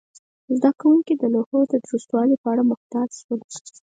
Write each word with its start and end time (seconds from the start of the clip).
زده 0.57 0.71
کوونکي 0.81 1.13
د 1.17 1.23
لوحو 1.33 1.59
د 1.71 1.73
درستوالي 1.85 2.35
په 2.43 2.47
اړه 2.53 2.63
محتاط 2.71 3.09
شول. 3.19 3.39